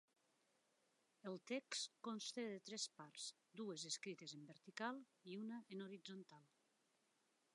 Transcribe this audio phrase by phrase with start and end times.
[1.31, 3.27] El text consta de tres parts,
[3.61, 5.01] dues escrites en vertical
[5.35, 6.49] i una en horitzontal.